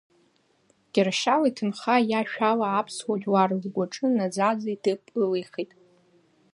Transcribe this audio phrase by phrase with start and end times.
[0.93, 5.71] Кьыршьал иҭынха иашәала аԥсуа жәлар ргәаҿы наӡаӡа иҭыԥ ылихит.